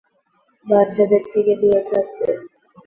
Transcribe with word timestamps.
বাচ্চাদের 0.65 1.23
থেকে 1.33 1.53
দূরে 1.61 1.81
থাকবে। 1.89 2.27